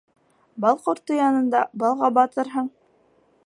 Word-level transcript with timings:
Бал 0.63 0.79
ҡорто 0.87 1.19
янында 1.19 1.61
балға 1.85 2.11
батырһың 2.19 2.73